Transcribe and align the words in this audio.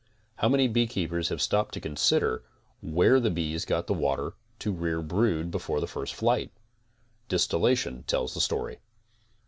How 0.37 0.49
many 0.49 0.67
beekeepers 0.67 1.29
have 1.29 1.43
stopped 1.43 1.75
to 1.75 1.79
consider 1.79 2.43
where 2.81 3.19
the 3.19 3.29
bees 3.29 3.65
got 3.65 3.85
the 3.85 3.93
water 3.93 4.33
to 4.57 4.71
rear 4.71 4.99
brood 5.03 5.51
before 5.51 5.79
the 5.79 5.85
first 5.85 6.15
flight? 6.15 6.49
Dis 7.29 7.45
tilation 7.45 8.03
tells 8.07 8.33
the 8.33 8.41
story. 8.41 8.79